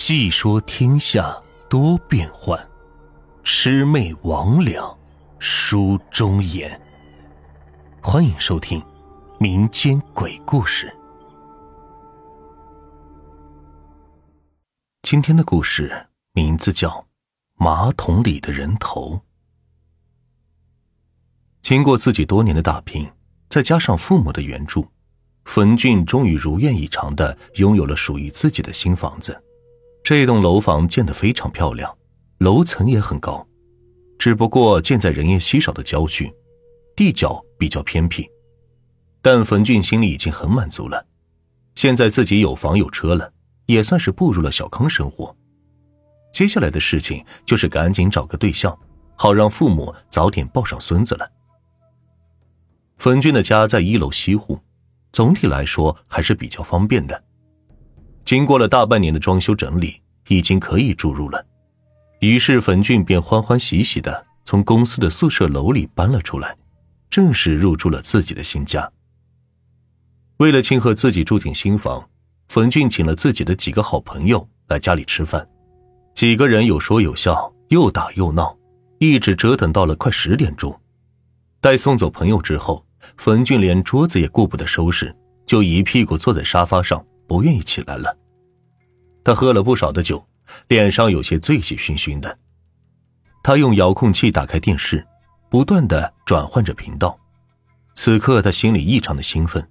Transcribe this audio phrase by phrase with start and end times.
[0.00, 1.36] 细说天下
[1.68, 2.56] 多变幻，
[3.42, 4.96] 魑魅魍魉
[5.40, 6.80] 书中言。
[8.00, 8.80] 欢迎收听
[9.40, 10.96] 民间鬼故事。
[15.02, 16.88] 今天的故事名字叫
[17.56, 19.16] 《马桶里的人头》。
[21.60, 23.10] 经过自己多年的打拼，
[23.50, 24.86] 再加上父母的援助，
[25.44, 29.42] 冯俊终于如愿以偿的拥有了属于自己的新房子。
[30.08, 31.94] 这栋楼房建得非常漂亮，
[32.38, 33.46] 楼层也很高，
[34.18, 36.32] 只不过建在人烟稀少的郊区，
[36.96, 38.26] 地角比较偏僻。
[39.20, 41.04] 但冯俊心里已经很满足了，
[41.74, 43.30] 现在自己有房有车了，
[43.66, 45.36] 也算是步入了小康生活。
[46.32, 48.74] 接下来的事情就是赶紧找个对象，
[49.14, 51.30] 好让父母早点抱上孙子了。
[52.96, 54.58] 冯俊的家在一楼西户，
[55.12, 57.24] 总体来说还是比较方便的。
[58.28, 61.42] 经过了大半年的装修整理，已经可以住入了。
[62.20, 66.54] 于是冯俊便欢欢喜喜的从公司的宿舍楼里搬了出来，
[67.08, 68.92] 正式入住了自己的新家。
[70.36, 72.06] 为了庆贺自己住进新房，
[72.50, 75.48] 冯俊请了自己的几个好朋友来家里吃饭。
[76.12, 78.54] 几个人有说有笑，又打又闹，
[78.98, 80.78] 一直折腾到了快十点钟。
[81.62, 82.84] 待送走朋友之后，
[83.16, 87.02] 冯俊连桌子也顾不得收拾，就一屁股坐在沙发上。
[87.26, 88.17] 不愿意起来了。
[89.28, 90.26] 他喝了不少的酒，
[90.68, 92.38] 脸上有些醉气熏熏的。
[93.42, 95.06] 他用遥控器打开电视，
[95.50, 97.20] 不断的转换着频道。
[97.94, 99.68] 此刻他心里异常的兴奋，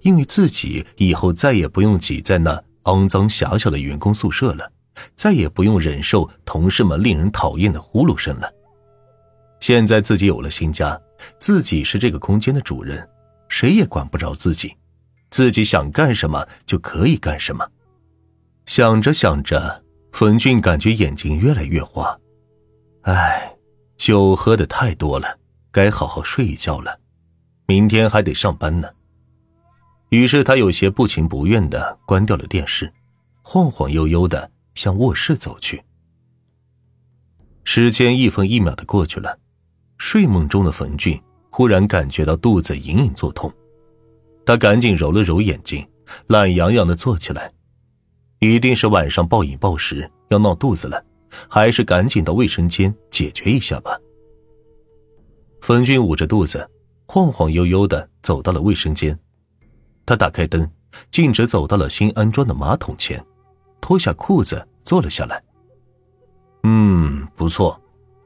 [0.00, 4.68] 因为自己以后再也不用挤在那肮脏狭小的员工宿舍了，
[5.14, 8.52] 再也不用忍受同事们令人讨厌的呼噜声了。
[9.60, 11.00] 现在自己有了新家，
[11.38, 13.08] 自己是这个空间的主人，
[13.48, 14.74] 谁也管不着自己。
[15.30, 17.64] 自己想干什么就可以干什么。
[18.68, 22.14] 想着想着，冯俊感觉眼睛越来越花。
[23.04, 23.56] 唉，
[23.96, 25.38] 酒喝的太多了，
[25.72, 27.00] 该好好睡一觉了。
[27.66, 28.90] 明天还得上班呢。
[30.10, 32.92] 于是他有些不情不愿的关掉了电视，
[33.40, 35.82] 晃晃悠悠的向卧室走去。
[37.64, 39.38] 时间一分一秒的过去了，
[39.96, 41.18] 睡梦中的冯俊
[41.48, 43.50] 忽然感觉到肚子隐隐作痛。
[44.44, 45.88] 他赶紧揉了揉眼睛，
[46.26, 47.50] 懒洋洋的坐起来，
[48.40, 51.04] 一定是晚上暴饮暴食要闹肚子了，
[51.48, 53.98] 还是赶紧到卫生间解决一下吧。
[55.60, 56.70] 冯俊捂着肚子，
[57.06, 59.18] 晃晃悠悠的走到了卫生间，
[60.06, 60.70] 他打开灯，
[61.10, 63.24] 径直走到了新安装的马桶前，
[63.80, 65.42] 脱下裤子坐了下来。
[66.62, 67.80] 嗯，不错，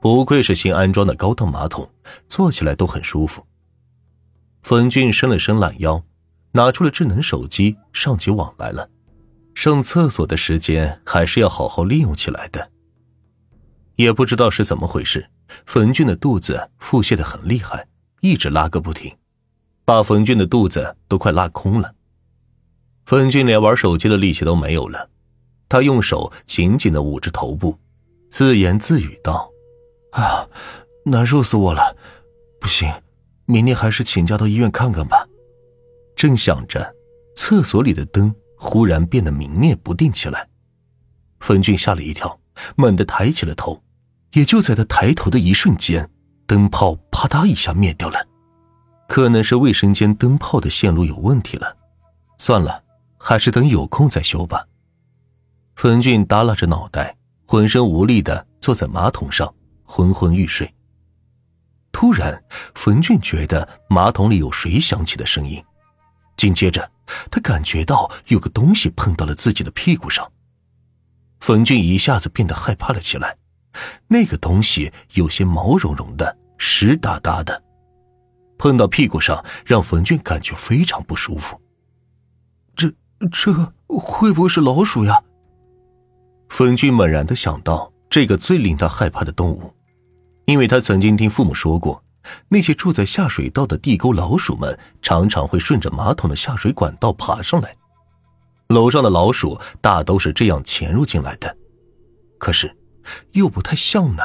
[0.00, 1.88] 不愧是新安装的高档马桶，
[2.28, 3.44] 坐起来都很舒服。
[4.62, 6.00] 冯俊伸了伸懒腰，
[6.52, 8.88] 拿出了智能手机，上起网来了。
[9.56, 12.70] 上厕所的时间还是要好好利用起来的。
[13.94, 15.30] 也不知道是怎么回事，
[15.64, 17.88] 冯俊的肚子腹泻的很厉害，
[18.20, 19.16] 一直拉个不停，
[19.86, 21.94] 把冯俊的肚子都快拉空了。
[23.06, 25.08] 冯俊连玩手机的力气都没有了，
[25.70, 27.78] 他用手紧紧的捂着头部，
[28.28, 29.50] 自言自语道
[30.12, 30.46] ：“啊，
[31.06, 31.96] 难受死我了，
[32.60, 32.86] 不行。”
[33.48, 35.26] 明天还是请假到医院看看吧。
[36.14, 36.94] 正想着，
[37.34, 38.34] 厕所里的灯
[38.66, 40.48] 忽然变得明灭不定起来。
[41.38, 42.40] 冯俊吓了一跳，
[42.74, 43.80] 猛地抬起了头。
[44.32, 46.10] 也就在他抬头的一瞬间，
[46.46, 48.26] 灯泡啪嗒一下灭掉了。
[49.08, 51.76] 可能是卫生间灯泡的线路有问题了。
[52.36, 52.82] 算了，
[53.16, 54.66] 还是等有空再修吧。
[55.76, 57.16] 冯俊耷拉着脑袋，
[57.46, 59.54] 浑身无力的坐在马桶上，
[59.84, 60.74] 昏昏欲睡。
[61.92, 62.42] 突然，
[62.74, 65.64] 冯俊觉得马桶里有水响起的声音，
[66.36, 66.90] 紧接着，
[67.30, 70.30] 他感觉到有个东西碰到了自己的屁股上。
[71.40, 73.36] 冯俊一下子变得害怕了起来，
[74.08, 77.62] 那个东西有些毛茸茸的、湿哒哒的，
[78.58, 81.60] 碰到屁股上，让冯俊感觉非常不舒服。
[82.74, 82.92] 这
[83.30, 83.52] 这
[83.86, 85.22] 会不会是老鼠呀？
[86.48, 89.72] 冯俊猛然的想到这个最令他害怕的动物。
[90.46, 92.02] 因为他曾经听父母说过，
[92.48, 97.76] 那些住在下水道的地沟老鼠们常常会顺着马桶的下水管道爬上来，
[98.68, 101.56] 楼上的老鼠大都是这样潜入进来的。
[102.38, 102.76] 可是，
[103.32, 104.22] 又不太像呢。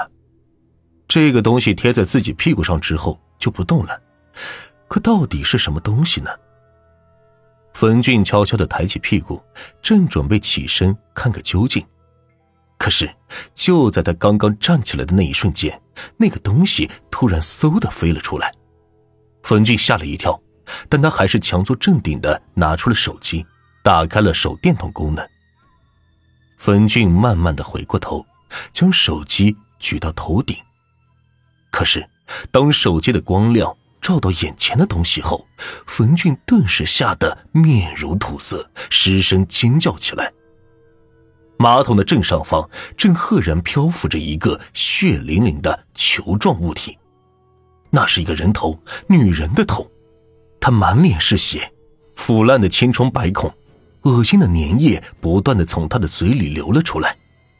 [1.07, 4.01] 这个东西贴在自己屁股上之后就不动了，
[4.87, 6.29] 可到底是什么东西呢？
[7.73, 9.41] 冯俊悄悄的抬起屁股，
[9.81, 11.85] 正准备起身看个究竟。
[12.81, 13.13] 可是，
[13.53, 15.79] 就在他刚刚站起来的那一瞬间，
[16.17, 18.51] 那个东西突然嗖的飞了出来。
[19.43, 20.41] 冯俊吓了一跳，
[20.89, 23.45] 但他还是强作镇定的拿出了手机，
[23.83, 25.23] 打开了手电筒功能。
[26.57, 28.25] 冯俊慢慢的回过头，
[28.73, 30.57] 将手机举到头顶。
[31.71, 32.09] 可是，
[32.49, 35.45] 当手机的光亮照到眼前的东西后，
[35.85, 40.33] 冯俊顿时吓得面如土色，失声尖叫起来。
[41.61, 42.67] 马桶的正上方
[42.97, 46.97] 正赫然漂浮着一个血淋淋的球状物体，
[47.91, 49.87] 那是一个人头，女人的头，
[50.59, 51.71] 她满脸是血，
[52.15, 53.53] 腐烂的千疮百孔。
[54.01, 57.15] 恶心的粘液不断的从他的嘴里流了出来，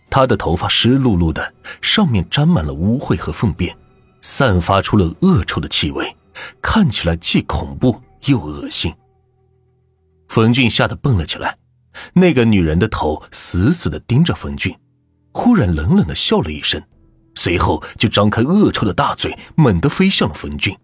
[0.10, 3.78] 他的头发湿漉漉的，上面沾满了污秽和粪便，
[4.24, 6.18] 散发出了恶臭的气味，
[6.60, 8.92] 看起来既恐怖又恶心。
[10.28, 11.56] 冯俊吓得蹦了起来，
[12.14, 14.76] 那个女人的头死死的盯着冯俊，
[15.32, 16.82] 忽然冷冷的笑了一声，
[17.36, 20.78] 随后就张开恶臭的大嘴，猛地飞向了冯俊。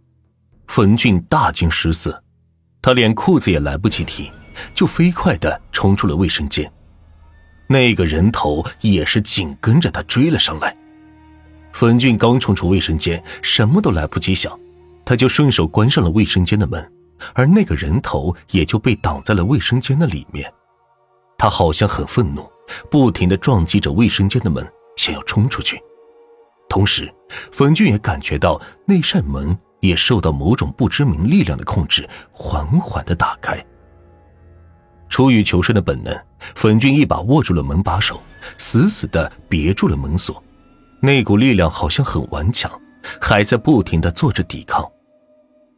[0.68, 2.24] 冯俊大惊失色，
[2.81, 4.31] 他连裤子也来不及提。
[4.74, 6.68] 就飞快的冲出了卫生间，
[7.68, 10.75] 那个人头也是紧跟着他追了上来。
[11.74, 14.60] 冯俊刚冲出卫生间，什么都来不及想，
[15.06, 16.92] 他就顺手关上了卫生间的门，
[17.36, 20.51] 而那个人头也就被挡在了卫生间的里面。
[21.38, 22.50] 他好像很愤怒，
[22.89, 25.80] 不停的撞击着卫生间的门，想要冲出去。
[26.68, 33.63] 同时，冯俊也感觉到那扇门也受到某种不知名力量的控制，缓缓的打开。
[35.10, 38.22] 出于求生的本能，冯俊一把握住了门把手，
[38.57, 40.44] 死死的别住了门锁。
[41.01, 42.69] 那股力量好像很顽强，
[43.22, 44.84] 还在不停的做着抵抗。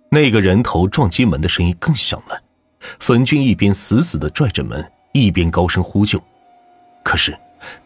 [0.09, 2.41] 那个人头撞击门的声音更响了。
[2.79, 6.21] 冯俊一边死死的拽着门，一边高声呼救。
[7.03, 7.37] 可是，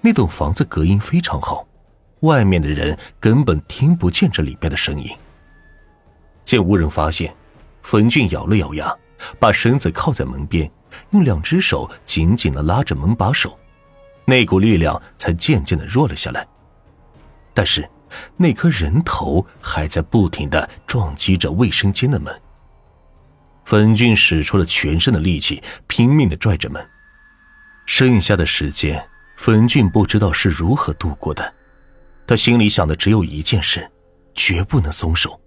[0.02, 1.66] 那栋房子隔音非常好，
[2.22, 5.10] 外面的人根本听不见这里边的声音。
[6.44, 7.34] 见无人发现，
[7.82, 8.94] 粉俊咬了咬牙，
[9.40, 10.70] 把身子靠在门边。
[11.10, 13.58] 用两只手紧紧的拉着门把手，
[14.26, 16.46] 那股力量才渐渐的弱了下来。
[17.52, 17.90] 但是，
[18.38, 22.40] 那颗人头还在不停的撞击着卫生间的门。
[23.66, 26.88] 粉俊使出了全身的力气，拼命的拽着门。
[27.86, 29.04] 剩下的时间，
[29.36, 31.54] 冯俊不知道是如何度过的。
[32.26, 33.90] 他心里想的只有一件事：
[34.34, 35.40] 绝不能松手。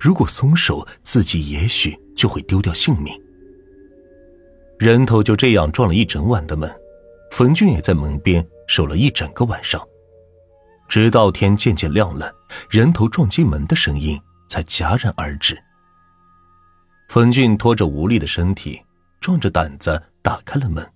[0.00, 3.14] 如果松手，自己也许就会丢掉性命。
[4.78, 6.70] 人头就这样撞了一整晚的门，
[7.32, 9.80] 冯俊也在门边守了一整个晚上，
[10.88, 12.32] 直到天渐渐亮了，
[12.68, 15.58] 人头撞击门的声音才戛然而止。
[17.08, 18.80] 冯俊拖着无力的身体，
[19.20, 20.86] 壮着胆子打开了门，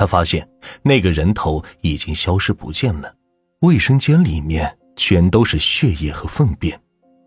[0.00, 0.48] 他发现
[0.82, 3.14] 那个人头已经消失不见了，
[3.60, 6.80] 卫生间里面全都是血液和粪便，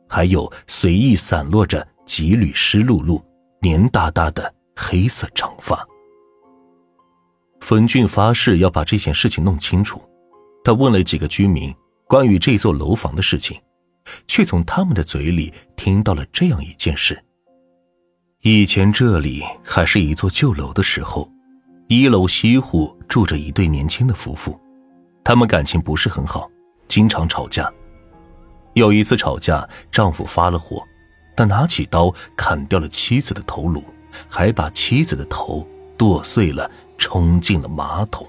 [0.09, 3.23] 还有随意散落着几缕湿漉漉、
[3.61, 4.51] 黏哒哒的。
[4.75, 5.87] 黑色长发，
[7.61, 10.01] 冯俊发誓要把这件事情弄清楚。
[10.63, 11.71] 他问了几个居民
[12.07, 13.61] 关于这座楼房的事情，
[14.27, 17.23] 却从他们的嘴里听到了这样一件事：
[18.41, 21.31] 以前这里还是一座旧楼的时候，
[21.95, 24.59] 一楼西户住着一对年轻的夫妇，
[25.23, 26.49] 他们感情不是很好，
[26.87, 27.71] 经常吵架。
[28.73, 30.81] 有一次吵架，丈夫发了火，
[31.37, 33.83] 他拿起刀砍掉了妻子的头颅。
[34.27, 38.25] 还把妻子的头剁碎了，冲进了马桶。